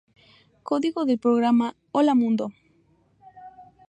[0.63, 2.51] Código del programa ¡Hola Mundo!